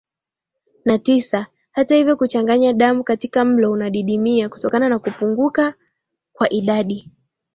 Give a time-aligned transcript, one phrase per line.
[0.85, 5.73] na tisa Hata hivyo kuchanganya damu katika mlo unadidimia kutokana na kupunguka
[6.33, 7.11] kwa idadi